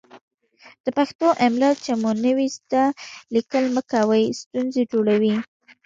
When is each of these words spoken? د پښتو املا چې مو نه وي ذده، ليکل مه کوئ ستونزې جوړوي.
د 0.85 0.87
پښتو 0.97 1.27
املا 1.45 1.71
چې 1.83 1.91
مو 2.01 2.11
نه 2.23 2.31
وي 2.37 2.47
ذده، 2.57 2.85
ليکل 3.33 3.63
مه 3.73 3.81
کوئ 3.91 4.23
ستونزې 4.41 4.83
جوړوي. 4.91 5.35